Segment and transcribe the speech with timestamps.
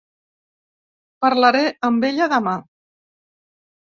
[1.25, 2.55] Parlaré amb ella demà.